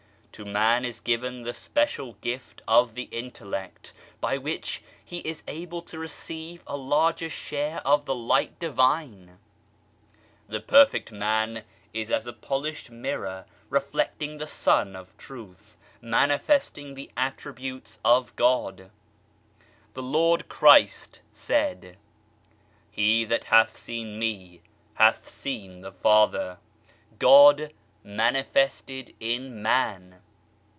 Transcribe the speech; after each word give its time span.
To 0.35 0.45
man 0.45 0.85
is 0.85 1.01
given 1.01 1.43
the 1.43 1.53
special 1.53 2.13
gift 2.13 2.63
of 2.67 2.95
the 2.95 3.03
Intellect 3.11 3.93
by 4.19 4.37
which 4.39 4.81
he 5.03 5.19
is 5.19 5.43
able 5.45 5.83
to 5.83 5.99
receive 5.99 6.63
a 6.65 6.75
larger 6.75 7.29
share 7.29 7.79
of 7.85 8.05
the 8.05 8.15
Light 8.15 8.57
Divine. 8.57 9.37
The 10.47 10.61
Perfect 10.61 11.11
Man 11.11 11.63
is 11.93 12.09
as 12.09 12.25
a 12.25 12.33
polished 12.33 12.89
mirror 12.89 13.45
reflecting 13.69 14.37
the 14.37 14.47
Sun 14.47 14.95
of 14.95 15.15
Truth, 15.17 15.77
manifesting 16.01 16.95
the 16.95 17.11
Attributes 17.15 17.99
of 18.03 18.35
God. 18.35 18.89
The 19.93 20.01
Lord 20.01 20.49
Christ 20.49 21.21
said," 21.31 21.97
He 22.89 23.25
that 23.25 23.43
hath 23.43 23.75
seen 23.75 24.17
Me 24.17 24.61
hath 24.95 25.27
seen 25.27 25.81
the 25.81 25.91
Father" 25.91 26.57
God 27.19 27.73
manifested 28.03 29.13
in 29.19 29.61
Man. 29.61 30.15